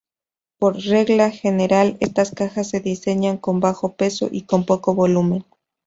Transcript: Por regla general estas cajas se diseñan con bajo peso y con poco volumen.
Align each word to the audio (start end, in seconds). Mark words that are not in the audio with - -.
Por 0.57 0.79
regla 0.83 1.29
general 1.29 1.97
estas 1.99 2.31
cajas 2.31 2.67
se 2.69 2.79
diseñan 2.79 3.37
con 3.37 3.59
bajo 3.59 3.93
peso 3.93 4.29
y 4.31 4.47
con 4.47 4.65
poco 4.65 4.95
volumen. 4.95 5.45